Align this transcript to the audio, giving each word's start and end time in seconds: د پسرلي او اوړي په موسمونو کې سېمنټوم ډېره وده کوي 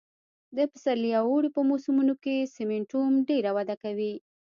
د 0.57 0.59
پسرلي 0.71 1.11
او 1.19 1.25
اوړي 1.31 1.49
په 1.55 1.61
موسمونو 1.69 2.13
کې 2.23 2.49
سېمنټوم 2.55 3.13
ډېره 3.29 3.49
وده 3.57 3.75
کوي 3.83 4.13